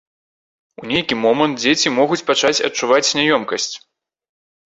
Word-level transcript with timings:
У 0.83 0.87
нейкі 0.91 1.17
момант 1.25 1.59
дзеці 1.63 1.93
могуць 1.99 2.19
пачаць 2.31 2.63
адчуваць 2.69 3.13
няёмкасць. 3.19 3.69